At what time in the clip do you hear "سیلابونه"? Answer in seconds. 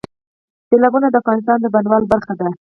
0.67-1.07